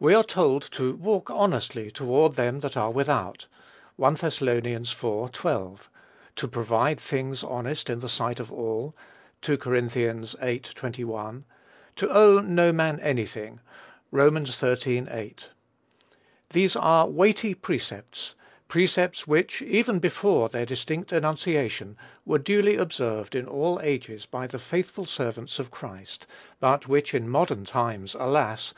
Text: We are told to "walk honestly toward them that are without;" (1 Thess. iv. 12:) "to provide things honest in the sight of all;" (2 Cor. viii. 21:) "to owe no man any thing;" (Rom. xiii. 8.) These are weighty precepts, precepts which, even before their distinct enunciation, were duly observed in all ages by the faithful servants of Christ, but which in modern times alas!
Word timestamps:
We 0.00 0.14
are 0.16 0.24
told 0.24 0.62
to 0.72 0.96
"walk 0.96 1.30
honestly 1.30 1.92
toward 1.92 2.34
them 2.34 2.58
that 2.58 2.76
are 2.76 2.90
without;" 2.90 3.46
(1 3.94 4.16
Thess. 4.16 4.42
iv. 4.42 4.48
12:) 4.64 5.82
"to 6.34 6.48
provide 6.48 6.98
things 6.98 7.44
honest 7.44 7.88
in 7.88 8.00
the 8.00 8.08
sight 8.08 8.40
of 8.40 8.50
all;" 8.52 8.96
(2 9.42 9.58
Cor. 9.58 9.80
viii. 9.80 10.12
21:) 10.74 11.44
"to 11.94 12.08
owe 12.10 12.40
no 12.40 12.72
man 12.72 12.98
any 12.98 13.24
thing;" 13.24 13.60
(Rom. 14.10 14.44
xiii. 14.44 15.06
8.) 15.08 15.50
These 16.52 16.74
are 16.74 17.06
weighty 17.06 17.54
precepts, 17.54 18.34
precepts 18.66 19.28
which, 19.28 19.62
even 19.62 20.00
before 20.00 20.48
their 20.48 20.66
distinct 20.66 21.12
enunciation, 21.12 21.96
were 22.26 22.38
duly 22.38 22.74
observed 22.74 23.36
in 23.36 23.46
all 23.46 23.78
ages 23.84 24.26
by 24.26 24.48
the 24.48 24.58
faithful 24.58 25.06
servants 25.06 25.60
of 25.60 25.70
Christ, 25.70 26.26
but 26.58 26.88
which 26.88 27.14
in 27.14 27.28
modern 27.28 27.64
times 27.64 28.16
alas! 28.18 28.68